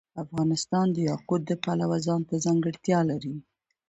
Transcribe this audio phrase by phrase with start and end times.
[0.23, 3.35] افغانستان د یاقوت د پلوه ځانته ځانګړتیا لري.